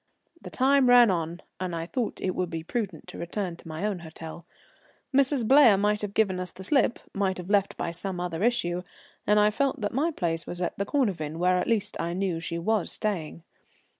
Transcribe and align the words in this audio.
The 0.41 0.49
time 0.49 0.89
ran 0.89 1.11
on, 1.11 1.43
and 1.59 1.75
I 1.75 1.85
thought 1.85 2.19
it 2.21 2.33
would 2.33 2.49
be 2.49 2.63
prudent 2.63 3.05
to 3.09 3.19
return 3.19 3.55
to 3.57 3.67
my 3.67 3.85
own 3.85 3.99
hotel. 3.99 4.47
Mrs. 5.15 5.47
Blair 5.47 5.77
might 5.77 6.01
have 6.01 6.15
given 6.15 6.39
us 6.39 6.51
the 6.51 6.63
slip, 6.63 6.97
might 7.13 7.37
have 7.37 7.51
left 7.51 7.77
by 7.77 7.91
some 7.91 8.19
other 8.19 8.41
issue, 8.43 8.81
and 9.27 9.39
I 9.39 9.51
felt 9.51 9.81
that 9.81 9.93
my 9.93 10.09
place 10.09 10.47
was 10.47 10.59
at 10.59 10.75
the 10.79 10.87
Cornavin, 10.87 11.37
where 11.37 11.59
at 11.59 11.67
least 11.67 11.97
I 12.01 12.13
knew 12.13 12.39
she 12.39 12.57
was 12.57 12.91
staying. 12.91 13.43